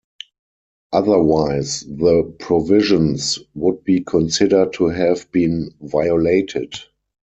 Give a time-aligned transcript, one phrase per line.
[0.93, 6.73] Otherwise the provisions would be consider to have been violated.